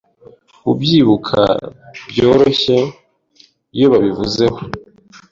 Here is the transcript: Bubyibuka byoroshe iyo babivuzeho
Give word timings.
Bubyibuka 0.65 1.41
byoroshe 2.09 2.75
iyo 3.75 3.87
babivuzeho 3.91 4.59